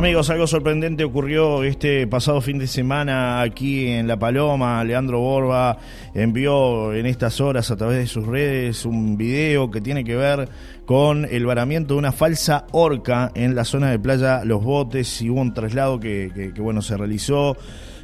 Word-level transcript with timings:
Amigos, 0.00 0.30
algo 0.30 0.46
sorprendente 0.46 1.04
ocurrió 1.04 1.62
este 1.62 2.06
pasado 2.06 2.40
fin 2.40 2.56
de 2.56 2.66
semana 2.66 3.42
aquí 3.42 3.88
en 3.88 4.08
La 4.08 4.18
Paloma. 4.18 4.82
Leandro 4.82 5.20
Borba 5.20 5.76
envió 6.14 6.94
en 6.94 7.04
estas 7.04 7.38
horas 7.42 7.70
a 7.70 7.76
través 7.76 7.98
de 7.98 8.06
sus 8.06 8.26
redes 8.26 8.86
un 8.86 9.18
video 9.18 9.70
que 9.70 9.82
tiene 9.82 10.02
que 10.02 10.16
ver 10.16 10.48
con 10.86 11.26
el 11.30 11.44
varamiento 11.44 11.92
de 11.92 11.98
una 11.98 12.12
falsa 12.12 12.66
horca 12.72 13.30
en 13.34 13.54
la 13.54 13.66
zona 13.66 13.90
de 13.90 13.98
playa 13.98 14.42
Los 14.42 14.64
Botes 14.64 15.20
y 15.20 15.28
hubo 15.28 15.42
un 15.42 15.52
traslado 15.52 16.00
que, 16.00 16.50
bueno 16.56 16.80
se 16.80 16.96
realizó. 16.96 17.58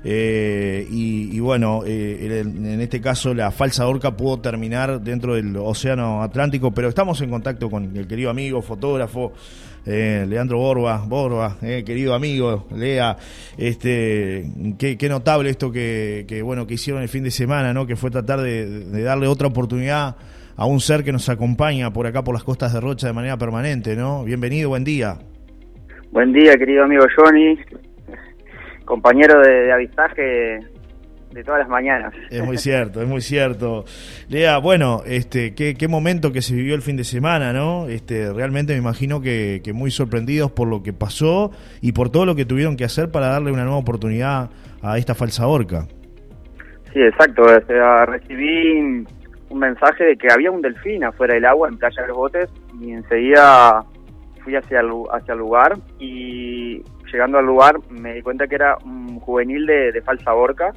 Eh, 0.04 0.86
y, 0.90 1.05
bueno, 1.46 1.82
eh, 1.86 2.42
en 2.44 2.80
este 2.80 3.00
caso 3.00 3.32
la 3.32 3.52
falsa 3.52 3.86
horca 3.86 4.16
pudo 4.16 4.40
terminar 4.40 5.00
dentro 5.00 5.36
del 5.36 5.56
Océano 5.56 6.22
Atlántico, 6.22 6.72
pero 6.74 6.88
estamos 6.88 7.20
en 7.20 7.30
contacto 7.30 7.70
con 7.70 7.96
el 7.96 8.08
querido 8.08 8.30
amigo, 8.30 8.60
fotógrafo, 8.62 9.32
eh, 9.86 10.26
Leandro 10.28 10.58
Borba, 10.58 11.04
Borba, 11.06 11.56
eh, 11.62 11.84
querido 11.86 12.14
amigo, 12.14 12.66
Lea, 12.74 13.16
este, 13.56 14.44
qué, 14.76 15.08
notable 15.08 15.50
esto 15.50 15.70
que, 15.70 16.42
bueno 16.44 16.66
que 16.66 16.74
hicieron 16.74 17.00
el 17.02 17.08
fin 17.08 17.22
de 17.22 17.30
semana, 17.30 17.72
¿no? 17.72 17.86
Que 17.86 17.94
fue 17.94 18.10
tratar 18.10 18.40
de, 18.40 19.04
darle 19.04 19.28
otra 19.28 19.46
oportunidad 19.46 20.16
a 20.56 20.66
un 20.66 20.80
ser 20.80 21.04
que 21.04 21.12
nos 21.12 21.28
acompaña 21.28 21.92
por 21.92 22.08
acá 22.08 22.24
por 22.24 22.34
las 22.34 22.42
costas 22.42 22.72
de 22.74 22.80
Rocha 22.80 23.06
de 23.06 23.12
manera 23.12 23.36
permanente, 23.36 23.94
¿no? 23.94 24.24
Bienvenido, 24.24 24.70
buen 24.70 24.82
día. 24.82 25.16
Buen 26.10 26.32
día, 26.32 26.56
querido 26.56 26.82
amigo 26.82 27.04
Johnny, 27.16 27.56
compañero 28.84 29.40
de 29.42 29.72
avistaje 29.72 30.75
de 31.36 31.44
todas 31.44 31.60
las 31.60 31.68
mañanas. 31.68 32.12
Es 32.30 32.42
muy 32.42 32.56
cierto, 32.56 33.02
es 33.02 33.08
muy 33.08 33.20
cierto. 33.20 33.84
Lea, 34.28 34.58
bueno, 34.58 35.02
este, 35.06 35.54
qué, 35.54 35.74
qué 35.74 35.86
momento 35.86 36.32
que 36.32 36.42
se 36.42 36.54
vivió 36.54 36.74
el 36.74 36.82
fin 36.82 36.96
de 36.96 37.04
semana, 37.04 37.52
¿no? 37.52 37.86
Este, 37.88 38.32
realmente 38.32 38.72
me 38.72 38.78
imagino 38.78 39.20
que, 39.20 39.60
que 39.62 39.72
muy 39.72 39.90
sorprendidos 39.90 40.50
por 40.50 40.66
lo 40.66 40.82
que 40.82 40.92
pasó 40.92 41.52
y 41.80 41.92
por 41.92 42.10
todo 42.10 42.24
lo 42.24 42.34
que 42.34 42.44
tuvieron 42.44 42.76
que 42.76 42.84
hacer 42.84 43.10
para 43.10 43.28
darle 43.28 43.52
una 43.52 43.64
nueva 43.64 43.78
oportunidad 43.78 44.50
a 44.82 44.98
esta 44.98 45.14
falsa 45.14 45.46
horca. 45.46 45.86
Sí, 46.92 47.00
exacto. 47.02 47.44
recibí 48.06 49.04
un 49.50 49.58
mensaje 49.58 50.04
de 50.04 50.16
que 50.16 50.28
había 50.32 50.50
un 50.50 50.62
delfín 50.62 51.04
afuera 51.04 51.34
del 51.34 51.44
agua 51.44 51.68
en 51.68 51.76
Playa 51.76 52.02
de 52.02 52.08
los 52.08 52.16
Botes 52.16 52.50
y 52.80 52.92
enseguida 52.92 53.84
fui 54.42 54.56
hacia 54.56 54.80
el, 54.80 54.90
hacia 55.12 55.34
el 55.34 55.38
lugar 55.40 55.76
y 55.98 56.82
llegando 57.12 57.38
al 57.38 57.46
lugar 57.46 57.76
me 57.90 58.14
di 58.14 58.22
cuenta 58.22 58.46
que 58.46 58.54
era 58.54 58.76
un 58.84 59.20
juvenil 59.20 59.66
de, 59.66 59.92
de 59.92 60.02
falsa 60.02 60.32
horca 60.34 60.72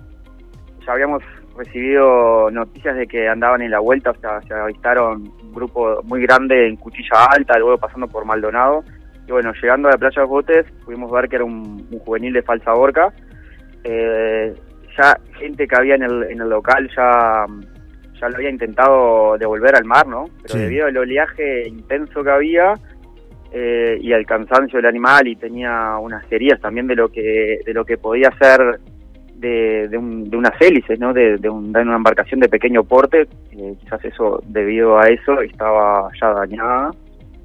ya 0.86 0.94
habíamos 0.94 1.24
recibido 1.58 2.50
noticias 2.52 2.96
de 2.96 3.08
que 3.08 3.28
andaban 3.28 3.62
en 3.62 3.72
la 3.72 3.80
vuelta, 3.80 4.12
o 4.12 4.20
sea, 4.20 4.42
se 4.42 4.54
avistaron 4.54 5.32
un 5.44 5.54
grupo 5.54 6.02
muy 6.04 6.22
grande 6.22 6.68
en 6.68 6.78
Cuchilla 6.78 7.26
Alta, 7.30 7.60
luego 7.60 7.78
pasando 7.78 8.08
por 8.08 8.26
Maldonado. 8.26 8.84
Y 9.28 9.32
bueno, 9.32 9.52
llegando 9.62 9.90
a 9.90 9.92
la 9.92 9.98
playa 9.98 10.16
de 10.16 10.22
los 10.22 10.30
Botes, 10.30 10.66
pudimos 10.86 11.12
ver 11.12 11.30
que 11.30 11.36
era 11.36 11.46
un, 11.46 11.88
juvenil 12.06 12.34
de 12.34 12.42
falsa 12.42 12.74
borca. 12.74 13.14
Eh, 13.84 14.54
ya 14.98 15.20
gente 15.38 15.68
que 15.68 15.76
había 15.76 15.96
en 15.96 16.04
el, 16.04 16.24
en 16.24 16.42
el 16.42 16.50
local 16.50 16.90
ya, 16.96 17.46
ya 18.20 18.30
lo 18.30 18.36
había 18.36 18.50
intentado 18.50 19.38
devolver 19.38 19.76
al 19.76 19.86
mar, 19.86 20.08
¿no? 20.08 20.26
Pero 20.42 20.60
debido 20.60 20.88
al 20.88 20.98
oleaje 20.98 21.68
intenso 21.68 22.24
que 22.24 22.32
había 22.32 22.74
eh, 23.52 23.98
y 24.00 24.14
al 24.14 24.26
cansancio 24.26 24.78
del 24.78 24.86
animal 24.86 25.28
y 25.28 25.36
tenía 25.36 25.98
unas 25.98 26.24
heridas 26.32 26.62
también 26.62 26.88
de 26.88 26.96
lo 26.96 27.10
que, 27.10 27.60
de 27.66 27.74
lo 27.74 27.84
que 27.84 27.98
podía 27.98 28.32
ser 28.40 28.80
de, 29.40 29.88
de, 29.88 29.98
un, 29.98 30.30
de 30.30 30.38
unas 30.38 30.54
hélices, 30.60 31.00
¿no? 31.00 31.14
De, 31.14 31.38
de, 31.38 31.50
una 31.50 31.96
embarcación 31.96 32.40
de 32.42 32.50
pequeño 32.50 32.84
porte, 32.84 33.28
eh, 33.52 33.76
quizás 33.80 34.04
eso, 34.04 34.44
debido 34.46 34.98
a 35.00 35.08
eso, 35.08 35.40
estaba 35.42 36.10
ya 36.20 36.34
dañada 36.34 36.92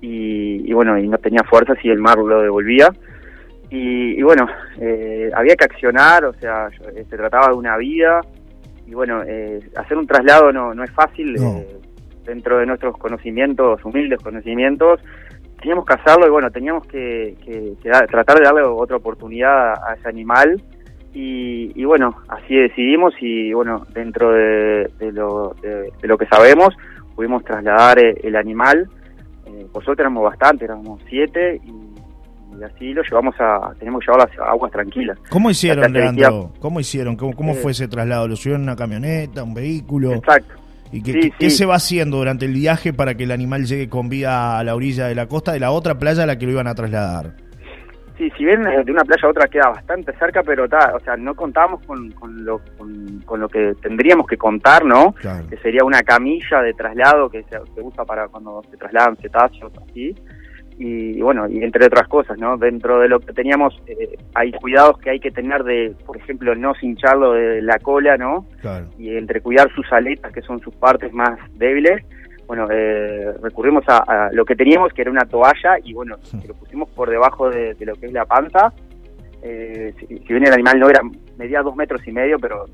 y, 0.01 0.73
bueno, 0.73 0.99
y 0.99 1.09
no 1.09 1.17
tenía 1.19 1.43
fuerzas 1.45 1.79
y 1.83 1.89
el 1.89 1.99
mar 1.99 2.19
lo 2.19 2.43
devolvía. 2.43 2.93
Y, 3.71 4.23
bueno, 4.23 4.47
eh, 4.79 5.31
había 5.35 5.57
que 5.57 5.65
accionar, 5.65 6.25
o 6.25 6.33
sea, 6.35 6.69
eh, 6.95 7.05
se 7.09 7.17
trataba 7.17 7.49
de 7.49 7.55
una 7.55 7.77
vida 7.77 8.21
y 8.87 8.93
bueno, 8.93 9.23
hacer 9.77 9.97
un 9.97 10.07
traslado 10.07 10.53
no, 10.53 10.75
no 10.75 10.85
es 10.85 10.91
fácil 10.91 11.35
dentro 12.27 12.59
de 12.59 12.67
nuestros 12.67 12.99
conocimientos, 12.99 13.83
humildes 13.83 14.21
conocimientos, 14.23 15.01
teníamos 15.59 15.87
que 15.87 15.95
hacerlo 15.95 16.27
y 16.27 16.31
bueno, 16.31 16.51
teníamos 16.51 16.87
que, 16.87 17.35
que 17.43 17.73
tratar 17.83 18.39
de 18.39 18.45
darle 18.45 18.63
otra 18.63 18.99
oportunidad 18.99 19.73
a 19.73 19.95
ese 19.95 20.07
animal 20.07 20.61
y, 21.17 21.85
bueno, 21.85 22.17
así 22.29 22.57
decidimos 22.57 23.15
y 23.21 23.53
bueno, 23.53 23.87
dentro 23.95 24.33
de, 24.33 24.91
lo, 25.13 25.55
de, 25.63 25.93
lo 26.03 26.19
que 26.19 26.27
sabemos, 26.27 26.75
pudimos 27.15 27.45
trasladar 27.45 28.01
eh, 28.01 28.17
el, 28.25 28.35
animal. 28.35 28.89
Eh, 29.47 29.67
por 29.73 29.85
suerte 29.85 30.03
éramos 30.03 30.25
bastante, 30.25 30.65
éramos 30.65 31.01
siete 31.09 31.61
y, 31.65 32.65
así 32.65 32.93
lo 32.93 33.03
llevamos 33.03 33.35
a, 33.39 33.73
tenemos 33.79 34.01
que 34.01 34.11
llevarlo 34.11 34.45
a 34.45 34.51
aguas 34.51 34.73
tranquilas. 34.73 35.19
¿Cómo 35.31 35.51
hicieron, 35.51 35.93
Leandro? 35.93 36.53
¿Cómo 36.59 36.81
hicieron? 36.81 37.17
¿Cómo, 37.17 37.33
cómo 37.35 37.55
fue 37.55 37.71
eh, 37.71 37.73
ese 37.73 37.87
traslado? 37.87 38.27
¿Lo 38.27 38.35
subieron 38.35 38.63
en 38.63 38.69
una 38.69 38.77
camioneta, 38.77 39.45
un 39.45 39.55
vehículo? 39.55 40.15
Exacto. 40.15 40.55
¿Y 40.91 41.03
qué, 41.03 41.33
qué, 41.39 41.51
se 41.51 41.67
va 41.67 41.77
haciendo 41.77 42.19
durante 42.19 42.47
el 42.47 42.53
viaje 42.53 42.93
para 42.93 43.17
que 43.17 43.25
el 43.25 43.33
animal 43.33 43.67
llegue 43.67 43.89
con 43.89 44.09
vida 44.09 44.59
a 44.59 44.65
la 44.65 44.75
orilla 44.75 45.07
de 45.07 45.15
la 45.15 45.27
costa 45.27 45.53
de 45.53 45.61
la 45.61 45.73
otra 45.73 45.99
playa 45.99 46.23
a 46.23 46.27
la 46.27 46.39
que 46.39 46.47
lo 46.47 46.53
iban 46.53 46.67
a 46.67 46.75
trasladar? 46.75 47.44
Sí, 48.17 48.31
si 48.37 48.45
bien 48.45 48.63
de 48.63 48.93
una 48.93 49.03
playa 49.03 49.27
a 49.27 49.31
otra 49.31 49.49
queda 49.49 49.71
bastante 49.71 50.13
cerca, 50.17 50.43
pero 50.45 50.65
o 50.67 51.01
sea, 51.01 51.17
no 51.17 51.35
contábamos 51.35 51.85
con, 51.85 52.13
con, 52.13 52.45
lo, 52.45 52.61
con, 52.79 53.41
lo 53.41 53.49
que 53.49 53.75
tendríamos 53.83 54.29
que 54.29 54.37
contar, 54.37 54.85
¿no? 54.85 55.15
Que 55.51 55.57
sería 55.57 55.83
una 55.85 56.01
camilla 56.03 56.63
de 56.63 56.75
traslado 56.75 57.29
que 57.29 57.43
se, 57.43 57.59
usa 57.81 58.05
para 58.05 58.29
cuando 58.29 58.63
se 58.71 58.77
trasladan 58.77 59.17
cetáceos, 59.17 59.73
así. 59.83 60.15
Y, 60.77 61.21
bueno, 61.21 61.49
y 61.49 61.63
entre 61.63 61.87
otras 61.87 62.07
cosas, 62.09 62.39
¿no? 62.39 62.57
Dentro 62.57 63.01
de 63.01 63.09
lo 63.09 63.19
que 63.21 63.33
teníamos, 63.33 63.81
eh, 63.87 64.17
hay 64.35 64.53
cuidados 64.53 64.99
que 64.99 65.11
hay 65.11 65.21
que 65.21 65.31
tener 65.31 65.63
de, 65.65 65.95
por 66.05 66.17
ejemplo, 66.17 66.55
no 66.55 66.75
cincharlo 66.75 67.33
de 67.33 67.63
la 67.63 67.79
cola, 67.79 68.17
¿no? 68.17 68.47
Y 68.99 69.17
entre 69.17 69.41
cuidar 69.41 69.73
sus 69.75 69.93
aletas, 69.93 70.33
que 70.33 70.43
son 70.43 70.61
sus 70.61 70.75
partes 70.77 71.13
más 71.13 71.39
débiles, 71.55 72.05
bueno, 72.47 72.67
eh, 72.71 73.33
recurrimos 73.43 73.85
a, 73.89 74.29
lo 74.33 74.45
que 74.45 74.55
teníamos, 74.55 74.93
que 74.93 75.03
era 75.03 75.11
una 75.11 75.25
toalla, 75.25 75.79
y 75.83 75.93
bueno, 75.95 76.17
lo 76.47 76.55
pusimos 76.55 76.91
por 76.91 77.09
debajo 77.09 77.49
de, 77.49 77.77
lo 77.81 77.95
que 77.95 78.07
es 78.07 78.13
la 78.13 78.27
panza. 78.27 78.73
Eh, 79.43 79.95
si, 79.99 80.07
bien 80.07 80.47
el 80.47 80.53
animal 80.53 80.79
no 80.79 80.89
era, 80.89 81.01
medía 81.39 81.63
dos 81.63 81.77
metros 81.77 82.07
y 82.07 82.13
medio, 82.13 82.39
pero 82.39 82.67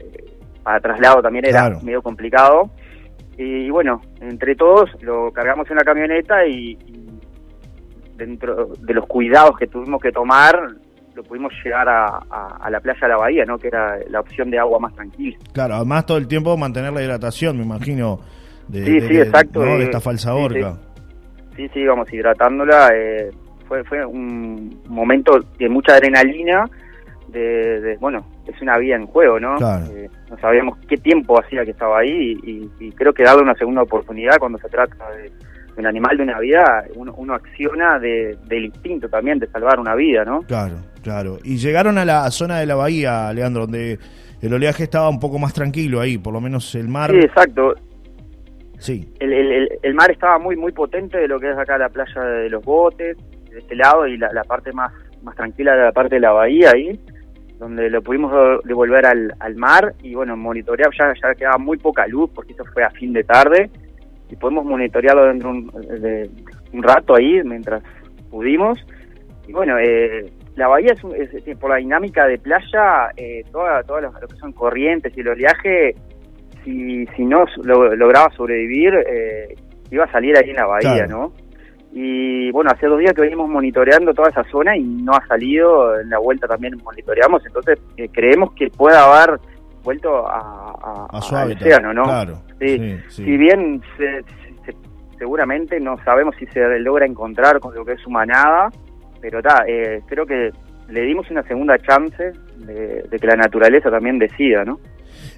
eh, 0.00 0.32
para 0.62 0.80
traslado 0.80 1.22
también 1.22 1.46
era 1.46 1.70
medio 1.82 2.02
complicado. 2.02 2.70
Y, 3.38 3.70
bueno, 3.70 4.00
entre 4.20 4.54
todos 4.54 4.90
lo 5.02 5.30
cargamos 5.32 5.70
en 5.70 5.76
la 5.76 5.84
camioneta 5.84 6.46
y, 6.46 6.78
dentro 8.16 8.66
de 8.78 8.94
los 8.94 9.06
cuidados 9.06 9.56
que 9.56 9.66
tuvimos 9.66 10.00
que 10.00 10.12
tomar, 10.12 10.54
lo 11.14 11.22
pudimos 11.24 11.52
llegar 11.64 11.88
a, 11.88 12.70
la 12.70 12.80
playa 12.80 13.00
de 13.00 13.08
la 13.08 13.16
bahía, 13.16 13.44
¿no? 13.44 13.58
Que 13.58 13.68
era 13.68 13.98
la 14.08 14.20
opción 14.20 14.50
de 14.50 14.58
agua 14.58 14.78
más 14.78 14.94
tranquila. 14.94 15.36
Claro, 15.52 15.74
además 15.74 16.06
todo 16.06 16.18
el 16.18 16.28
tiempo 16.28 16.56
mantener 16.56 16.92
la 16.92 17.02
hidratación, 17.02 17.56
me 17.56 17.64
imagino 17.64 18.20
de, 18.68 18.84
sí, 18.84 19.00
sí, 19.00 19.16
exacto. 19.18 19.60
de 19.60 19.84
esta 19.84 20.00
falsa 20.00 20.34
horca. 20.34 20.76
Sí, 21.56 21.68
sí, 21.72 21.80
íbamos 21.80 22.12
hidratándola. 22.12 22.90
Eh, 22.94 23.30
fue, 23.68 23.84
fue 23.84 24.04
un 24.04 24.80
momento 24.88 25.32
de 25.58 25.68
mucha 25.68 25.94
adrenalina. 25.94 26.64
De, 27.28 27.96
bueno, 27.98 28.26
es 28.46 28.60
una 28.60 28.76
vida 28.76 28.96
en 28.96 29.06
juego, 29.06 29.40
¿no? 29.40 29.56
Eh, 29.56 30.08
no 30.30 30.38
sabíamos 30.38 30.78
qué 30.86 30.98
tiempo 30.98 31.40
hacía 31.40 31.64
que 31.64 31.70
estaba 31.70 32.00
ahí 32.00 32.38
y, 32.42 32.92
creo 32.92 33.14
que 33.14 33.22
darle 33.22 33.42
una 33.42 33.54
segunda 33.54 33.82
oportunidad 33.82 34.36
cuando 34.38 34.58
se 34.58 34.68
trata 34.68 35.10
de, 35.12 35.32
un 35.78 35.86
animal 35.86 36.18
de 36.18 36.22
una 36.24 36.38
vida, 36.38 36.84
uno, 36.94 37.14
uno 37.16 37.34
acciona 37.34 37.98
de, 37.98 38.36
del 38.46 38.66
instinto 38.66 39.08
también 39.08 39.38
de 39.38 39.46
salvar 39.46 39.80
una 39.80 39.94
vida, 39.94 40.24
¿no? 40.24 40.42
Claro, 40.42 40.76
claro. 41.02 41.38
Y 41.42 41.56
llegaron 41.56 41.96
a 41.96 42.04
la 42.04 42.30
zona 42.30 42.58
de 42.58 42.66
la 42.66 42.74
bahía, 42.74 43.32
Leandro, 43.32 43.62
donde 43.62 43.98
el 44.42 44.52
oleaje 44.52 44.82
estaba 44.82 45.08
un 45.08 45.20
poco 45.20 45.38
más 45.38 45.54
tranquilo 45.54 46.00
ahí, 46.00 46.18
por 46.18 46.34
lo 46.34 46.40
menos 46.40 46.74
el 46.74 46.88
mar. 46.88 47.10
Sí, 47.10 47.18
exacto. 47.18 47.74
Sí. 48.82 49.08
El, 49.20 49.32
el, 49.32 49.68
el, 49.80 49.94
mar 49.94 50.10
estaba 50.10 50.40
muy 50.40 50.56
muy 50.56 50.72
potente 50.72 51.16
de 51.16 51.28
lo 51.28 51.38
que 51.38 51.48
es 51.48 51.56
acá 51.56 51.78
la 51.78 51.88
playa 51.88 52.20
de 52.20 52.50
los 52.50 52.64
botes, 52.64 53.16
de 53.48 53.60
este 53.60 53.76
lado, 53.76 54.08
y 54.08 54.18
la, 54.18 54.42
parte 54.42 54.72
más, 54.72 54.92
más 55.22 55.36
tranquila 55.36 55.76
de 55.76 55.84
la 55.84 55.92
parte 55.92 56.16
de 56.16 56.20
la 56.20 56.32
bahía 56.32 56.72
ahí, 56.74 56.98
donde 57.60 57.88
lo 57.88 58.02
pudimos 58.02 58.32
devolver 58.64 59.06
al, 59.06 59.34
al 59.38 59.54
mar 59.54 59.94
y 60.02 60.16
bueno, 60.16 60.36
monitorear, 60.36 60.90
ya, 60.98 61.14
ya 61.14 61.32
quedaba 61.36 61.58
muy 61.58 61.78
poca 61.78 62.08
luz 62.08 62.28
porque 62.34 62.54
eso 62.54 62.64
fue 62.74 62.82
a 62.82 62.90
fin 62.90 63.12
de 63.12 63.22
tarde 63.22 63.70
y 64.28 64.34
podemos 64.34 64.64
monitorearlo 64.64 65.26
dentro 65.26 65.52
de 65.52 66.28
un 66.72 66.82
rato 66.82 67.14
ahí 67.14 67.40
mientras 67.44 67.84
pudimos. 68.32 68.84
Y 69.46 69.52
bueno, 69.52 69.78
eh, 69.78 70.28
la 70.56 70.66
bahía 70.66 70.92
es, 71.14 71.58
por 71.58 71.70
la 71.70 71.76
dinámica 71.76 72.26
de 72.26 72.38
playa, 72.38 73.10
eh, 73.16 73.44
todas 73.52 73.86
toda 73.86 74.00
lo, 74.00 74.12
que 74.12 74.36
son 74.40 74.52
corrientes 74.52 75.16
y 75.16 75.20
el 75.20 75.28
oleaje 75.28 75.94
si, 76.64 77.06
si 77.16 77.24
no 77.24 77.44
lograba 77.64 78.30
sobrevivir, 78.36 78.94
eh, 78.94 79.54
iba 79.90 80.04
a 80.04 80.12
salir 80.12 80.36
ahí 80.36 80.50
en 80.50 80.56
la 80.56 80.66
bahía, 80.66 81.06
¿no? 81.06 81.32
Y 81.92 82.50
bueno, 82.52 82.70
hace 82.72 82.86
dos 82.86 82.98
días 82.98 83.12
que 83.12 83.20
venimos 83.20 83.48
monitoreando 83.50 84.14
toda 84.14 84.30
esa 84.30 84.44
zona 84.44 84.76
y 84.76 84.82
no 84.82 85.12
ha 85.12 85.26
salido, 85.26 86.00
en 86.00 86.08
la 86.08 86.18
vuelta 86.18 86.48
también 86.48 86.74
monitoreamos, 86.82 87.44
entonces 87.44 87.78
eh, 87.98 88.08
creemos 88.10 88.54
que 88.54 88.68
puede 88.70 88.96
haber 88.96 89.38
vuelto 89.84 90.26
a, 90.26 91.08
a, 91.10 91.42
al 91.42 91.52
océano, 91.52 91.92
¿no? 91.92 92.04
Claro, 92.04 92.38
sí, 92.58 92.96
Si 93.08 93.36
bien 93.36 93.82
seguramente 95.18 95.78
no 95.80 95.96
sabemos 96.04 96.34
si 96.38 96.46
se 96.46 96.78
logra 96.80 97.04
encontrar 97.04 97.60
con 97.60 97.74
lo 97.74 97.84
que 97.84 97.92
es 97.92 98.00
su 98.00 98.10
manada, 98.10 98.70
pero 99.20 99.38
está, 99.38 99.64
eh, 99.68 100.00
creo 100.06 100.24
que 100.24 100.50
le 100.88 101.02
dimos 101.02 101.30
una 101.30 101.42
segunda 101.42 101.78
chance 101.78 102.32
de, 102.56 103.02
de 103.02 103.18
que 103.18 103.26
la 103.26 103.36
naturaleza 103.36 103.90
también 103.90 104.18
decida, 104.18 104.64
¿no? 104.64 104.80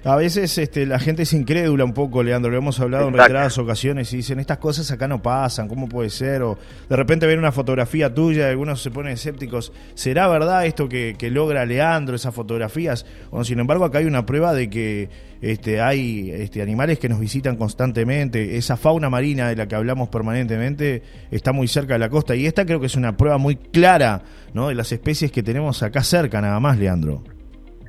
A 0.03 0.15
veces 0.15 0.57
este, 0.57 0.85
la 0.85 0.99
gente 0.99 1.23
es 1.23 1.33
incrédula 1.33 1.83
un 1.83 1.93
poco, 1.93 2.21
Leandro, 2.21 2.51
lo 2.51 2.57
hemos 2.57 2.79
hablado 2.79 3.07
en 3.07 3.13
reiteradas 3.13 3.57
ocasiones 3.57 4.11
y 4.13 4.17
dicen, 4.17 4.39
estas 4.39 4.59
cosas 4.59 4.89
acá 4.91 5.07
no 5.07 5.21
pasan, 5.21 5.67
¿cómo 5.67 5.89
puede 5.89 6.09
ser? 6.09 6.43
O 6.43 6.57
de 6.87 6.95
repente 6.95 7.25
ven 7.25 7.39
una 7.39 7.51
fotografía 7.51 8.13
tuya 8.13 8.47
y 8.47 8.51
algunos 8.51 8.81
se 8.81 8.91
ponen 8.91 9.13
escépticos, 9.13 9.71
¿será 9.95 10.27
verdad 10.27 10.65
esto 10.65 10.87
que, 10.87 11.15
logra 11.31 11.65
Leandro, 11.65 12.15
esas 12.15 12.33
fotografías? 12.33 13.05
Bueno, 13.31 13.43
sin 13.43 13.59
embargo, 13.59 13.85
acá 13.85 13.97
hay 13.97 14.05
una 14.05 14.25
prueba 14.25 14.53
de 14.53 14.69
que 14.69 15.09
este, 15.41 15.81
hay 15.81 16.31
este, 16.31 16.61
animales 16.61 16.99
que 16.99 17.09
nos 17.09 17.19
visitan 17.19 17.55
constantemente, 17.55 18.57
esa 18.57 18.77
fauna 18.77 19.09
marina 19.09 19.49
de 19.49 19.55
la 19.55 19.67
que 19.67 19.75
hablamos 19.75 20.09
permanentemente 20.09 21.01
está 21.31 21.51
muy 21.51 21.67
cerca 21.67 21.93
de 21.93 21.99
la 21.99 22.09
costa 22.09 22.35
y 22.35 22.45
esta 22.45 22.65
creo 22.65 22.79
que 22.79 22.85
es 22.85 22.95
una 22.95 23.17
prueba 23.17 23.37
muy 23.37 23.55
clara 23.55 24.23
¿no? 24.53 24.69
de 24.69 24.75
las 24.75 24.91
especies 24.91 25.31
que 25.31 25.43
tenemos 25.43 25.83
acá 25.83 26.03
cerca 26.03 26.41
nada 26.41 26.59
más, 26.59 26.77
Leandro. 26.77 27.23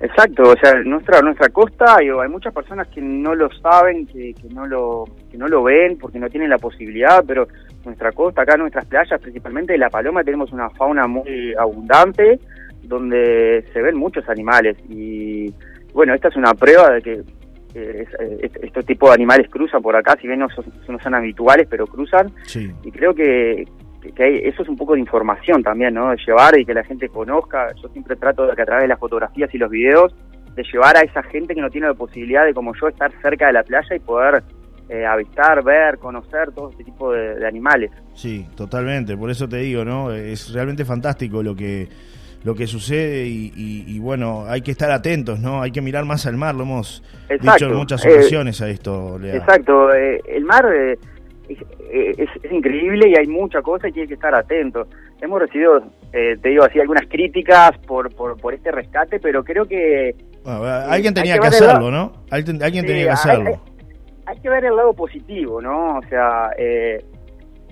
Exacto, 0.00 0.42
o 0.42 0.56
sea, 0.56 0.74
nuestra 0.84 1.22
nuestra 1.22 1.48
costa 1.48 1.96
hay, 1.98 2.08
hay 2.08 2.28
muchas 2.28 2.52
personas 2.52 2.86
que 2.88 3.00
no 3.00 3.34
lo 3.34 3.48
saben, 3.62 4.06
que, 4.06 4.34
que, 4.34 4.48
no 4.52 4.66
lo 4.66 5.04
que 5.30 5.38
no 5.38 5.48
lo 5.48 5.62
ven 5.62 5.96
porque 5.98 6.18
no 6.18 6.28
tienen 6.28 6.50
la 6.50 6.58
posibilidad, 6.58 7.24
pero 7.26 7.48
nuestra 7.84 8.12
costa, 8.12 8.42
acá 8.42 8.56
nuestras 8.56 8.84
playas, 8.86 9.20
principalmente 9.20 9.72
de 9.72 9.78
La 9.78 9.88
Paloma, 9.88 10.22
tenemos 10.22 10.52
una 10.52 10.68
fauna 10.70 11.06
muy 11.06 11.54
abundante 11.54 12.38
donde 12.82 13.64
se 13.72 13.80
ven 13.80 13.96
muchos 13.96 14.28
animales 14.28 14.76
y 14.88 15.52
bueno, 15.94 16.12
esta 16.14 16.28
es 16.28 16.36
una 16.36 16.52
prueba 16.52 16.90
de 16.90 17.02
que 17.02 17.22
eh, 17.74 18.06
este 18.62 18.82
tipo 18.82 19.08
de 19.08 19.14
animales 19.14 19.48
cruzan 19.50 19.82
por 19.82 19.96
acá, 19.96 20.16
si 20.20 20.26
bien 20.26 20.40
no 20.40 20.48
son, 20.50 20.64
no 20.88 20.98
son 20.98 21.14
habituales, 21.14 21.66
pero 21.70 21.86
cruzan. 21.86 22.32
Y 22.84 22.90
creo 22.90 23.14
que, 23.14 23.66
que 24.12 24.48
eso 24.48 24.62
es 24.62 24.68
un 24.68 24.76
poco 24.76 24.94
de 24.94 25.00
información 25.00 25.62
también, 25.62 25.94
¿no? 25.94 26.10
De 26.10 26.16
llevar 26.26 26.58
y 26.58 26.64
que 26.64 26.74
la 26.74 26.84
gente 26.84 27.08
conozca. 27.08 27.68
Yo 27.82 27.88
siempre 27.88 28.16
trato 28.16 28.46
de 28.46 28.54
que 28.54 28.62
a 28.62 28.66
través 28.66 28.84
de 28.84 28.88
las 28.88 28.98
fotografías 28.98 29.52
y 29.54 29.58
los 29.58 29.70
videos, 29.70 30.14
de 30.54 30.62
llevar 30.72 30.96
a 30.96 31.00
esa 31.00 31.22
gente 31.22 31.54
que 31.54 31.60
no 31.60 31.70
tiene 31.70 31.86
la 31.86 31.94
posibilidad 31.94 32.44
de, 32.44 32.54
como 32.54 32.74
yo, 32.74 32.88
estar 32.88 33.12
cerca 33.22 33.46
de 33.46 33.52
la 33.52 33.62
playa 33.62 33.94
y 33.94 33.98
poder 34.00 34.42
eh, 34.88 35.04
avistar, 35.04 35.62
ver, 35.62 35.98
conocer 35.98 36.52
todo 36.52 36.70
este 36.70 36.84
tipo 36.84 37.12
de, 37.12 37.46
animales. 37.46 37.90
Sí, 38.14 38.46
totalmente. 38.56 39.16
Por 39.16 39.30
eso 39.30 39.48
te 39.48 39.58
digo, 39.58 39.84
¿no? 39.84 40.12
Es 40.12 40.52
realmente 40.52 40.84
fantástico 40.84 41.42
lo 41.42 41.54
que 41.54 41.88
lo 42.44 42.54
que 42.54 42.68
sucede 42.68 43.26
y, 43.26 43.98
bueno, 43.98 44.44
hay 44.46 44.60
que 44.60 44.70
estar 44.70 44.88
atentos, 44.92 45.40
¿no? 45.40 45.62
Hay 45.62 45.72
que 45.72 45.80
mirar 45.80 46.04
más 46.04 46.26
al 46.26 46.36
mar, 46.36 46.54
lo 46.54 46.62
hemos 46.62 47.02
dicho 47.28 47.66
en 47.66 47.74
muchas 47.74 48.04
eh, 48.04 48.12
ocasiones 48.12 48.62
a 48.62 48.68
esto, 48.68 49.18
Lea. 49.18 49.34
Exacto, 49.34 49.92
eh, 49.92 50.22
el 50.28 50.44
mar 50.44 50.64
es, 51.48 52.52
increíble 52.52 53.08
y 53.08 53.18
hay 53.18 53.26
mucha 53.26 53.62
cosa 53.62 53.88
y 53.88 53.92
tiene 53.92 54.08
que 54.08 54.14
estar 54.14 54.34
atento. 54.34 54.86
Hemos 55.20 55.40
recibido, 55.40 55.82
eh, 56.12 56.36
te 56.40 56.50
digo 56.50 56.64
así, 56.64 56.80
algunas 56.80 57.06
críticas 57.08 57.76
por, 57.86 58.14
por, 58.14 58.54
este 58.54 58.70
rescate, 58.70 59.18
pero 59.20 59.44
creo 59.44 59.66
que... 59.66 60.14
alguien 60.44 61.14
tenía 61.14 61.38
que, 61.38 61.46
hacerlo, 61.46 61.90
¿no? 61.90 62.12
Alguien, 62.30 62.58
tenía 62.58 63.04
que 63.04 63.10
hacerlo. 63.10 63.60
Hay, 64.26 64.38
que 64.40 64.50
ver 64.50 64.64
el 64.64 64.76
lado 64.76 64.92
positivo, 64.92 65.60
¿no? 65.62 65.98
O 65.98 66.02
sea, 66.08 66.50
eh, 66.58 67.02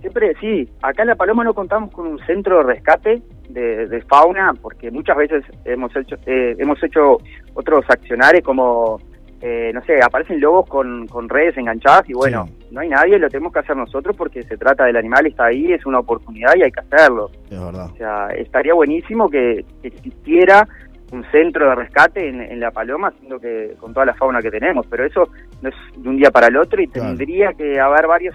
siempre 0.01 0.35
sí, 0.41 0.69
acá 0.83 1.03
en 1.03 1.09
La 1.09 1.17
Paloma 1.17 1.45
no 1.45 1.55
contamos 1.55 1.91
con 1.91 2.07
un 2.07 2.19
centro 2.27 2.59
de 2.59 2.75
rescate 2.75 3.23
de, 3.49 4.05
fauna, 4.09 4.53
porque 4.61 4.91
muchas 4.91 5.17
veces 5.17 5.45
hemos 5.65 5.95
hecho, 5.97 6.17
eh, 6.27 6.55
hemos 6.59 6.83
hecho 6.83 7.19
otros 7.55 7.85
accionarios 7.89 8.45
como 8.45 9.01
eh, 9.47 9.73
no 9.75 9.85
sé, 9.85 10.01
aparecen 10.03 10.41
lobos 10.41 10.67
con, 10.67 11.07
con 11.07 11.29
redes 11.29 11.59
enganchadas 11.59 12.09
y 12.09 12.15
bueno, 12.15 12.49
no 12.71 12.81
hay 12.81 12.89
nadie, 12.89 13.19
lo 13.19 13.29
tenemos 13.29 13.53
que 13.53 13.59
hacer 13.59 13.77
nosotros 13.77 14.17
porque 14.17 14.43
se 14.43 14.57
trata 14.57 14.87
del 14.87 14.97
animal, 14.97 15.27
está 15.27 15.45
ahí, 15.45 15.71
es 15.71 15.85
una 15.85 15.99
oportunidad 15.99 16.55
y 16.57 16.63
hay 16.63 16.73
que 16.73 16.81
hacerlo. 16.81 17.31
Es 17.51 17.63
verdad. 17.63 17.91
O 17.93 17.97
sea, 17.99 18.29
estaría 18.29 18.73
buenísimo 18.73 19.29
que, 19.29 19.63
existiera 19.83 20.67
un 21.13 21.23
centro 21.31 21.69
de 21.69 21.75
rescate 21.75 22.27
en, 22.27 22.59
La 22.59 22.71
Paloma, 22.71 23.13
siendo 23.19 23.39
que 23.39 23.75
con 23.79 23.93
toda 23.93 24.07
la 24.07 24.15
fauna 24.15 24.41
que 24.41 24.51
tenemos, 24.51 24.87
pero 24.87 25.05
eso 25.05 25.29
no 25.61 25.69
es 25.69 25.75
de 25.95 26.09
un 26.09 26.17
día 26.17 26.31
para 26.31 26.47
el 26.47 26.57
otro 26.57 26.81
y 26.81 26.87
tendría 26.87 27.53
que 27.53 27.79
haber 27.79 28.07
varios 28.07 28.35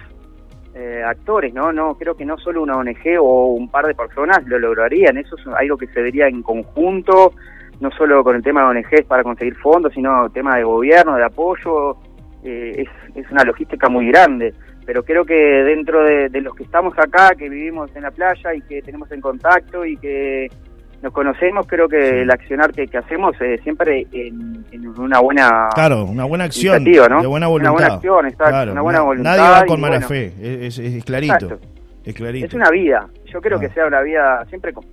eh, 0.76 1.02
actores, 1.04 1.52
¿no? 1.52 1.72
No 1.72 1.96
creo 1.96 2.14
que 2.14 2.24
no 2.24 2.38
solo 2.38 2.62
una 2.62 2.76
ONG 2.76 3.18
o 3.20 3.48
un 3.48 3.68
par 3.68 3.88
de 3.88 3.96
personas 3.96 4.46
lo 4.46 4.60
lograrían, 4.60 5.18
eso 5.18 5.34
es 5.36 5.44
algo 5.58 5.76
que 5.76 5.88
se 5.88 6.00
vería 6.02 6.28
en 6.28 6.40
conjunto, 6.42 7.32
no 7.80 7.90
solo 7.92 8.22
con 8.22 8.36
el 8.36 8.42
tema 8.42 8.60
de 8.60 8.78
ONGs 8.78 9.06
para 9.06 9.22
conseguir 9.22 9.56
fondos, 9.56 9.92
sino 9.94 10.28
tema 10.30 10.56
de 10.56 10.64
gobierno, 10.64 11.16
de 11.16 11.24
apoyo, 11.24 11.96
eh, 12.44 12.84
es, 12.86 13.16
es, 13.16 13.30
una 13.30 13.42
logística 13.42 13.88
muy 13.88 14.06
grande. 14.08 14.54
Pero 14.84 15.02
creo 15.02 15.24
que 15.24 15.34
dentro 15.34 16.02
de, 16.04 16.28
los 16.40 16.54
que 16.54 16.64
estamos 16.64 16.94
acá, 16.98 17.34
que 17.36 17.48
vivimos 17.48 17.94
en 17.94 18.02
la 18.02 18.10
playa 18.10 18.54
y 18.54 18.60
que 18.62 18.82
tenemos 18.82 19.10
en 19.12 19.20
contacto 19.20 19.84
y 19.84 19.96
que 19.96 20.48
nos 21.02 21.12
conocemos, 21.12 21.66
creo 21.66 21.88
que 21.88 22.22
el 22.22 22.30
accionar 22.30 22.72
que, 22.72 22.88
hacemos 22.96 23.40
es 23.40 23.62
siempre 23.62 24.06
en, 24.12 24.64
una 24.98 25.20
buena 25.20 25.68
claro, 25.74 26.04
una 26.04 26.24
buena 26.24 26.44
acción, 26.44 26.84
de 26.84 27.00
buena 27.26 27.46
voluntad. 27.46 27.70
Una 27.70 27.70
buena 27.70 27.94
acción, 27.94 28.26
está, 28.26 28.64
una 28.70 28.82
buena 28.82 29.00
voluntad. 29.00 29.36
Nadie 29.36 29.50
va 29.50 29.66
con 29.66 29.80
mala 29.80 30.00
fe, 30.00 30.32
es, 30.66 30.78
es, 30.78 31.04
clarito. 31.04 31.58
Es 32.04 32.14
clarito. 32.14 32.46
Es 32.46 32.54
una 32.54 32.70
vida. 32.70 33.06
Yo 33.26 33.40
creo 33.40 33.60
que 33.60 33.68
sea 33.68 33.86
una 33.86 34.00
vida 34.02 34.44
siempre 34.48 34.72
con, 34.72 34.84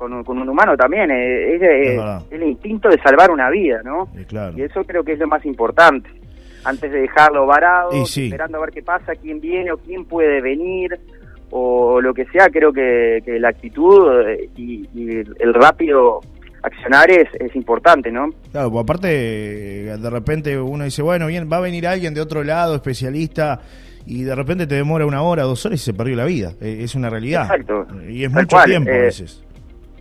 un 0.00 0.48
humano 0.48 0.76
también, 0.76 1.10
eh, 1.10 1.54
es, 1.54 2.02
el 2.30 2.42
instinto 2.42 2.88
de 2.88 2.98
salvar 3.00 3.30
una 3.30 3.50
vida, 3.50 3.82
¿no? 3.82 4.08
Y 4.56 4.62
eso 4.62 4.84
creo 4.84 5.04
que 5.04 5.12
es 5.12 5.18
lo 5.18 5.26
más 5.26 5.44
importante. 5.44 6.10
Antes 6.64 6.92
de 6.92 7.00
dejarlo 7.00 7.46
varado, 7.46 7.90
esperando 7.92 8.58
a 8.58 8.60
ver 8.60 8.70
qué 8.70 8.82
pasa, 8.82 9.14
quién 9.14 9.40
viene 9.40 9.72
o 9.72 9.78
quién 9.78 10.04
puede 10.04 10.42
venir 10.42 10.98
o 11.50 12.00
lo 12.00 12.12
que 12.14 12.26
sea, 12.26 12.48
creo 12.48 12.72
que, 12.72 13.22
la 13.40 13.48
actitud 13.48 14.28
eh, 14.28 14.48
y, 14.56 14.86
el 14.94 15.54
rápido 15.54 16.20
accionar 16.62 17.10
es, 17.10 17.28
es 17.40 17.56
importante, 17.56 18.12
¿no? 18.12 18.28
Claro, 18.52 18.70
pues 18.70 18.82
aparte, 18.82 19.08
de 19.08 20.10
repente 20.10 20.60
uno 20.60 20.84
dice, 20.84 21.00
bueno, 21.02 21.26
bien, 21.26 21.48
va 21.50 21.56
a 21.56 21.60
venir 21.60 21.86
alguien 21.86 22.12
de 22.12 22.20
otro 22.20 22.44
lado, 22.44 22.74
especialista, 22.74 23.60
y 24.04 24.22
de 24.22 24.34
repente 24.34 24.66
te 24.66 24.74
demora 24.74 25.06
una 25.06 25.22
hora, 25.22 25.44
dos 25.44 25.64
horas 25.64 25.80
y 25.80 25.84
se 25.84 25.94
perdió 25.94 26.16
la 26.16 26.26
vida. 26.26 26.52
E, 26.60 26.84
es 26.84 26.94
una 26.94 27.08
realidad. 27.08 27.44
Exacto. 27.44 27.86
Y 28.08 28.24
es 28.24 28.30
mucho 28.30 28.58
tiempo 28.66 28.90
a 28.90 28.94
eh, 28.94 29.00
veces 29.00 29.42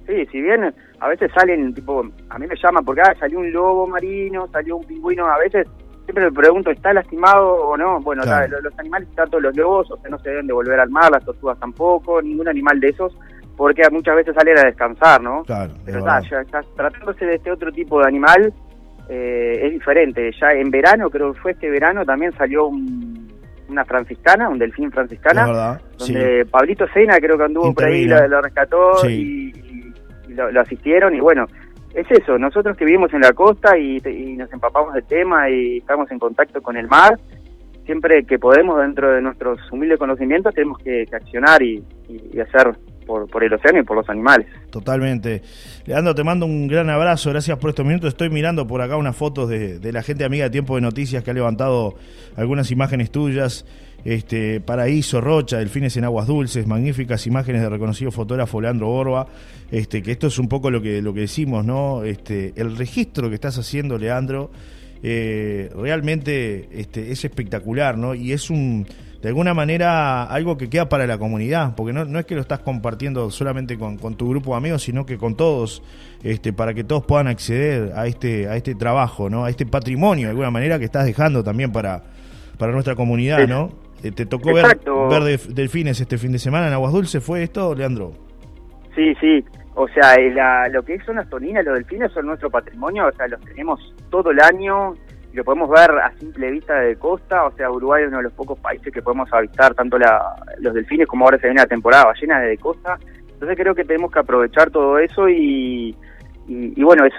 sí, 0.10 0.26
si 0.32 0.42
bien 0.42 0.74
a 1.00 1.08
veces 1.08 1.32
salen, 1.34 1.74
tipo, 1.74 2.04
a 2.30 2.40
mí 2.40 2.48
me 2.48 2.56
llaman 2.56 2.84
porque 2.84 3.02
ah, 3.02 3.14
salió 3.20 3.40
un 3.40 3.52
lobo 3.52 3.88
marino, 3.88 4.48
salió 4.52 4.78
un 4.78 4.86
pingüino, 4.86 5.28
a 5.28 5.38
veces 5.38 5.68
siempre 6.06 6.26
me 6.26 6.32
pregunto, 6.32 6.72
¿está 6.72 6.92
lastimado 6.92 7.54
o 7.54 7.78
no? 7.78 8.00
Bueno, 8.00 8.24
los, 8.26 8.80
animales, 8.80 9.08
tanto 9.16 9.40
los 9.40 9.56
lobos, 9.56 9.92
o 9.92 9.98
sea, 9.98 10.10
no 10.10 10.18
se 10.20 10.30
deben 10.30 10.48
devolver 10.48 10.80
al 10.80 10.90
mar, 10.90 11.12
las 11.12 11.24
tortugas 11.24 11.60
tampoco, 11.60 12.22
ningún 12.22 12.48
animal 12.48 12.80
de 12.80 12.90
esos, 12.90 13.16
porque 13.56 13.84
muchas 13.92 14.16
veces 14.16 14.34
salen 14.34 14.58
a 14.58 14.64
descansar, 14.64 15.22
¿no? 15.22 15.44
Claro. 15.44 15.74
Pero 15.86 16.00
está, 16.00 16.22
ya, 16.22 16.44
tratándose 16.76 17.26
de 17.26 17.36
este 17.36 17.52
otro 17.52 17.72
tipo 17.72 18.00
de 18.00 18.08
animal, 18.08 18.52
eh, 19.08 19.60
es 19.66 19.72
diferente. 19.74 20.32
Ya 20.42 20.52
en 20.54 20.72
verano, 20.72 21.10
creo 21.12 21.34
que 21.34 21.40
fue 21.42 21.52
este 21.52 21.70
verano, 21.70 22.04
también 22.04 22.32
salió 22.38 22.68
una 22.68 23.86
franciscana, 23.86 24.50
un 24.50 24.58
delfín 24.58 24.92
franciscana, 24.92 25.80
donde 25.98 26.46
Pablito 26.50 26.88
Sena 26.88 27.18
creo 27.18 27.38
que 27.38 27.44
anduvo 27.44 27.72
por 27.72 27.86
ahí, 27.86 28.06
lo, 28.06 28.42
rescató 28.42 29.08
y 29.08 29.69
lo, 30.30 30.62
asistieron 30.62 31.16
y 31.16 31.20
bueno, 31.20 31.46
es 31.94 32.06
eso, 32.12 32.38
nosotros 32.38 32.78
que 32.78 32.86
vivimos 32.86 33.14
en 33.14 33.22
la 33.22 33.34
costa 33.34 33.78
y, 33.78 34.00
nos 34.38 34.52
empapamos 34.54 34.94
del 34.94 35.06
tema 35.06 35.50
y 35.50 35.78
estamos 35.78 36.10
en 36.12 36.20
contacto 36.20 36.62
con 36.62 36.78
el 36.78 36.88
mar, 36.88 37.20
siempre 37.86 38.24
que 38.24 38.38
podemos 38.38 38.80
dentro 38.80 39.12
de 39.12 39.22
nuestros 39.22 39.60
humildes 39.72 39.98
conocimientos 39.98 40.54
tenemos 40.54 40.78
que, 40.80 41.06
accionar 41.12 41.62
y, 41.62 41.84
hacer 42.40 42.78
por, 43.32 43.44
el 43.44 43.54
océano 43.54 43.80
y 43.80 43.84
por 43.84 43.98
los 43.98 44.10
animales. 44.10 44.48
Totalmente. 44.70 45.42
Leandro, 45.86 46.16
te 46.16 46.24
mando 46.24 46.46
un 46.46 46.68
gran 46.68 46.90
abrazo, 46.90 47.30
gracias 47.32 47.58
por 47.58 47.72
estos 47.72 47.86
minutos. 47.86 48.10
Estoy 48.10 48.30
mirando 48.30 48.68
por 48.68 48.82
acá 48.82 48.96
unas 48.96 49.16
fotos 49.16 49.50
de, 49.50 49.80
de 49.80 49.92
la 49.92 50.04
gente 50.04 50.24
amiga 50.24 50.46
de 50.46 50.50
Tiempo 50.52 50.76
de 50.76 50.82
Noticias 50.82 51.24
que 51.24 51.32
ha 51.32 51.34
levantado 51.34 51.96
algunas 52.36 52.72
imágenes 52.72 53.12
tuyas 53.12 53.66
este, 54.06 54.62
Paraíso, 54.62 55.22
Rocha, 55.22 55.58
Delfines 55.58 55.98
en 55.98 56.06
Aguas 56.06 56.28
Dulces, 56.28 56.68
magníficas 56.68 57.26
imágenes 57.28 57.62
de 57.62 57.70
reconocido 57.70 58.12
fotógrafo 58.12 58.62
Leandro 58.62 58.88
Borba, 58.88 59.28
este, 59.72 60.02
que 60.02 60.12
esto 60.12 60.28
es 60.28 60.40
un 60.40 60.48
poco 60.48 60.72
lo 60.72 60.82
que, 60.82 61.02
lo 61.02 61.14
que 61.14 61.22
decimos, 61.22 61.66
¿no? 61.66 62.04
Este, 62.04 62.54
el 62.56 62.78
registro 62.78 63.30
que 63.30 63.36
estás 63.36 63.58
haciendo, 63.58 63.98
Leandro, 63.98 64.52
eh, 65.04 65.70
realmente 65.76 66.70
este, 66.72 67.12
es 67.12 67.26
espectacular, 67.26 67.98
¿no? 67.98 68.16
Y 68.16 68.32
es 68.32 68.50
un, 68.50 68.86
de 69.22 69.28
alguna 69.28 69.54
manera, 69.54 70.24
algo 70.24 70.58
que 70.58 70.70
queda 70.70 70.88
para 70.88 71.06
la 71.06 71.18
comunidad, 71.18 71.76
porque 71.76 71.92
no, 71.92 72.06
no 72.06 72.20
es 72.20 72.26
que 72.26 72.36
lo 72.36 72.42
estás 72.42 72.60
compartiendo 72.60 73.30
solamente 73.32 73.78
con, 73.78 73.98
con, 73.98 74.16
tu 74.16 74.30
grupo 74.30 74.52
de 74.52 74.58
amigos, 74.58 74.84
sino 74.84 75.06
que 75.06 75.18
con 75.18 75.36
todos, 75.36 75.84
este, 76.24 76.54
para 76.54 76.74
que 76.74 76.86
todos 76.86 77.06
puedan 77.06 77.28
acceder 77.28 77.92
a 77.96 78.08
este, 78.08 78.48
a 78.48 78.56
este 78.56 78.76
trabajo, 78.76 79.30
¿no? 79.30 79.44
A 79.44 79.50
este 79.50 79.66
patrimonio, 79.66 80.28
de 80.28 80.32
alguna 80.32 80.52
manera, 80.52 80.80
que 80.80 80.86
estás 80.86 81.06
dejando 81.06 81.44
también 81.44 81.74
para, 81.74 82.04
para 82.58 82.72
nuestra 82.72 82.96
comunidad, 82.96 83.46
¿no? 83.46 83.72
Eh, 84.04 84.12
¿Te 84.12 84.26
tocó 84.26 84.54
ver, 84.54 84.80
ver 85.10 85.40
delfines 85.50 86.00
este 86.00 86.18
fin 86.18 86.32
de 86.32 86.40
semana 86.40 86.68
en 86.68 86.74
Aguas 86.74 86.94
Dulces? 86.94 87.22
¿Fue 87.22 87.44
esto, 87.44 87.76
Leandro? 87.76 88.14
Sí, 88.96 89.14
sí. 89.20 89.44
O 89.76 89.88
sea, 89.90 90.16
lo 90.70 90.84
que 90.84 91.00
son 91.02 91.18
las 91.18 91.30
toninas, 91.30 91.66
los 91.66 91.76
delfines 91.76 92.12
son 92.14 92.28
nuestro 92.28 92.50
patrimonio, 92.50 93.08
o 93.08 93.12
sea, 93.12 93.28
los 93.28 93.40
tenemos 93.42 93.80
todo 94.10 94.32
el 94.32 94.40
año, 94.40 94.94
lo 95.34 95.44
podemos 95.44 95.70
ver 95.70 95.92
a 95.92 96.12
simple 96.18 96.52
vista 96.52 96.80
de 96.80 96.96
costa, 96.96 97.46
o 97.46 97.52
sea, 97.52 97.70
Uruguay 97.72 98.04
es 98.04 98.10
uno 98.10 98.18
de 98.18 98.24
los 98.24 98.34
pocos 98.34 98.60
países 98.60 98.92
que 98.92 99.02
podemos 99.02 99.32
avistar 99.32 99.74
tanto 99.76 99.98
la, 99.98 100.36
los 100.60 100.74
delfines 100.74 101.08
como 101.08 101.26
ahora 101.26 101.38
se 101.38 101.48
viene 101.48 101.62
la 101.62 101.68
temporada 101.68 102.06
ballena 102.06 102.40
de 102.40 102.58
costa, 102.58 102.98
Entonces 103.34 103.58
creo 103.58 103.76
que 103.76 103.84
tenemos 103.84 104.12
que 104.12 104.20
aprovechar 104.20 104.72
todo 104.72 104.98
eso 104.98 105.30
y, 105.30 105.96
y, 106.48 106.84
bueno, 106.84 107.06
es, 107.06 107.14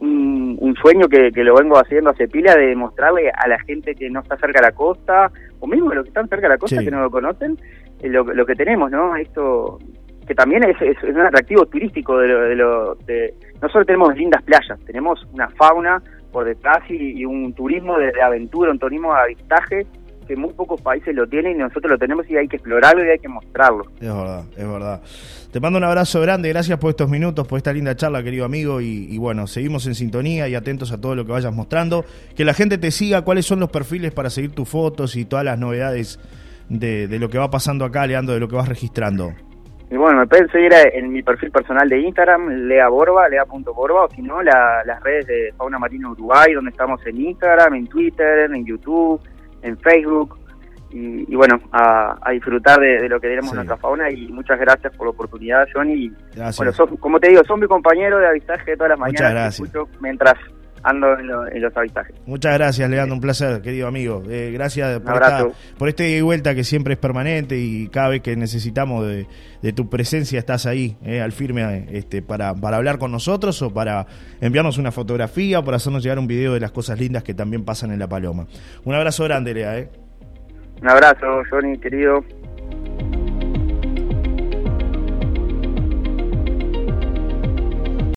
un, 0.00 0.74
sueño 0.82 1.08
que, 1.08 1.30
lo 1.42 1.54
vengo 1.54 1.78
haciendo 1.78 2.10
hace 2.10 2.28
pila 2.28 2.54
de 2.54 2.76
mostrarle 2.76 3.30
a 3.30 3.48
la 3.48 3.58
gente 3.60 3.94
que 3.94 4.10
no 4.10 4.20
está 4.20 4.36
cerca 4.36 4.60
de 4.60 4.66
la 4.66 4.72
costa, 4.72 5.30
o 5.60 5.66
mismo 5.66 5.90
a 5.90 5.94
los 5.94 6.04
que 6.04 6.08
están 6.08 6.28
cerca 6.28 6.48
de 6.48 6.54
la 6.54 6.58
costa 6.58 6.82
que 6.82 6.90
no 6.90 7.00
lo 7.00 7.10
conocen, 7.10 7.56
eh, 8.00 8.08
lo, 8.08 8.24
lo 8.24 8.44
que 8.44 8.54
tenemos, 8.54 8.90
¿no? 8.90 9.16
Esto 9.16 9.78
que 10.26 10.34
también 10.34 10.64
es, 10.64 10.80
es, 10.80 11.02
un 11.02 11.20
atractivo 11.20 11.66
turístico 11.66 12.18
de 12.18 12.28
lo, 12.28 12.40
de 12.40 12.54
lo 12.56 12.94
de, 13.06 13.34
no 13.60 13.68
solo 13.68 13.84
tenemos 13.84 14.16
lindas 14.16 14.42
playas, 14.42 14.78
tenemos 14.86 15.24
una 15.32 15.48
fauna 15.50 16.02
por 16.34 16.44
detrás 16.44 16.78
y, 16.90 17.24
un 17.24 17.54
turismo 17.54 17.96
de, 17.96 18.10
aventura, 18.20 18.72
un 18.72 18.78
turismo 18.80 19.14
de 19.14 19.20
avistaje 19.20 19.86
que 20.26 20.34
muy 20.34 20.52
pocos 20.52 20.80
países 20.80 21.14
lo 21.14 21.28
tienen 21.28 21.52
y 21.52 21.58
nosotros 21.58 21.92
lo 21.92 21.98
tenemos 21.98 22.28
y 22.28 22.36
hay 22.36 22.48
que 22.48 22.56
explorarlo 22.56 23.04
y 23.04 23.10
hay 23.10 23.18
que 23.18 23.28
mostrarlo. 23.28 23.84
Es 24.00 24.12
verdad, 24.12 24.44
es 24.56 24.68
verdad. 24.68 25.02
Te 25.52 25.60
mando 25.60 25.78
un 25.78 25.84
abrazo 25.84 26.20
grande, 26.20 26.48
gracias 26.48 26.78
por 26.78 26.90
estos 26.90 27.08
minutos, 27.08 27.46
por 27.46 27.58
esta 27.58 27.72
linda 27.72 27.94
charla, 27.94 28.22
querido 28.24 28.44
amigo, 28.44 28.80
y, 28.80 29.16
bueno, 29.18 29.46
seguimos 29.46 29.86
en 29.86 29.94
sintonía 29.94 30.48
y 30.48 30.56
atentos 30.56 30.90
a 30.90 31.00
todo 31.00 31.14
lo 31.14 31.24
que 31.24 31.30
vayas 31.30 31.54
mostrando. 31.54 32.04
Que 32.34 32.44
la 32.44 32.54
gente 32.54 32.78
te 32.78 32.90
siga, 32.90 33.22
cuáles 33.22 33.46
son 33.46 33.60
los 33.60 33.70
perfiles 33.70 34.12
para 34.12 34.28
seguir 34.28 34.52
tus 34.52 34.68
fotos 34.68 35.14
y 35.14 35.26
todas 35.26 35.44
las 35.44 35.58
novedades 35.58 36.18
de, 36.68 37.06
de 37.06 37.18
lo 37.20 37.28
que 37.28 37.38
va 37.38 37.50
pasando 37.50 37.84
acá, 37.84 38.04
Leandro, 38.06 38.34
de 38.34 38.40
lo 38.40 38.48
que 38.48 38.56
vas 38.56 38.68
registrando. 38.68 39.34
Y 39.94 39.96
bueno, 39.96 40.18
me 40.18 40.26
pueden 40.26 40.50
seguir 40.50 40.72
en 40.92 41.12
mi 41.12 41.22
perfil 41.22 41.52
personal 41.52 41.88
de 41.88 42.00
Instagram, 42.00 42.48
Lea 42.66 42.88
Borba, 42.88 43.28
lea.borba, 43.28 44.06
o 44.06 44.10
si 44.10 44.22
no, 44.22 44.42
las 44.42 45.00
redes 45.04 45.28
de 45.28 45.54
Fauna 45.56 45.78
Marina 45.78 46.10
Uruguay, 46.10 46.52
donde 46.52 46.72
estamos 46.72 47.00
en 47.06 47.20
Instagram, 47.20 47.74
en 47.74 47.86
Twitter, 47.86 48.50
en 48.52 48.66
YouTube, 48.66 49.20
en 49.62 49.78
Facebook. 49.78 50.36
Y, 50.90 51.32
bueno, 51.36 51.60
a, 51.70 52.28
disfrutar 52.32 52.80
de, 52.80 53.08
lo 53.08 53.20
que 53.20 53.28
tenemos 53.28 53.54
nuestra 53.54 53.76
fauna 53.76 54.10
y 54.10 54.26
muchas 54.32 54.58
gracias 54.58 54.92
por 54.96 55.06
la 55.06 55.12
oportunidad, 55.12 55.64
Johnny. 55.72 56.10
Gracias. 56.34 56.76
Bueno, 56.76 56.96
como 56.98 57.20
te 57.20 57.28
digo, 57.28 57.44
son 57.44 57.60
mi 57.60 57.68
compañero 57.68 58.18
de 58.18 58.26
avistaje 58.26 58.72
de 58.72 58.76
todas 58.76 58.90
las 58.90 58.98
mañanas. 58.98 59.60
Muchas 59.60 59.74
gracias. 59.74 60.00
mientras 60.00 60.34
ando 60.84 61.18
en, 61.18 61.26
los 61.62 61.76
avistajes. 61.76 62.14
Muchas 62.26 62.54
gracias, 62.54 62.88
Leandro, 62.88 63.14
un 63.14 63.20
placer, 63.20 63.62
querido 63.62 63.88
amigo. 63.88 64.22
Eh, 64.28 64.50
gracias 64.52 65.00
por, 65.00 65.52
por 65.78 65.88
este 65.88 66.20
vuelta 66.22 66.54
que 66.54 66.62
siempre 66.62 66.94
es 66.94 66.98
permanente 66.98 67.56
y 67.56 67.88
cada 67.88 68.10
vez 68.10 68.20
que 68.20 68.36
necesitamos 68.36 69.06
de, 69.06 69.26
tu 69.72 69.88
presencia 69.88 70.38
estás 70.38 70.66
ahí, 70.66 70.96
eh, 71.02 71.22
al 71.22 71.32
firme, 71.32 71.86
este, 71.90 72.20
para, 72.20 72.54
para 72.54 72.76
hablar 72.76 72.98
con 72.98 73.10
nosotros 73.10 73.60
o 73.62 73.72
para 73.72 74.06
enviarnos 74.40 74.76
una 74.76 74.92
fotografía 74.92 75.60
o 75.60 75.64
para 75.64 75.78
hacernos 75.78 76.02
llegar 76.02 76.18
un 76.18 76.26
video 76.26 76.52
de 76.52 76.60
las 76.60 76.70
cosas 76.70 77.00
lindas 77.00 77.22
que 77.22 77.32
también 77.32 77.64
pasan 77.64 77.90
en 77.90 77.98
La 77.98 78.06
Paloma. 78.06 78.46
Un 78.84 78.94
abrazo 78.94 79.24
grande, 79.24 79.54
Lea. 79.54 79.78
Eh. 79.78 79.88
Un 80.82 80.90
abrazo, 80.90 81.42
Johnny, 81.50 81.78
querido. 81.78 82.22